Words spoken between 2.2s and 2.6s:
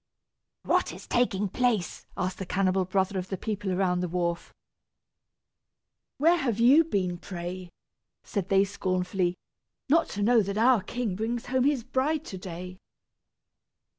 the